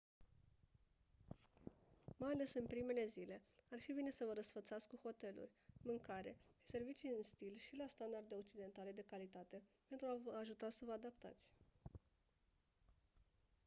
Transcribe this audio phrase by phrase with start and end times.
[2.17, 6.67] mai ales în primele zile ar fi bine să vă răsfățați cu hoteluri mâncare și
[6.67, 10.91] servicii în stil și la standarde occidentale de calitate pentru a vă ajuta să vă
[10.91, 11.51] adaptați